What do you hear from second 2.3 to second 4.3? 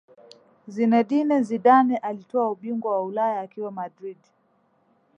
ubingwa wa Ulaya akiwa Madrid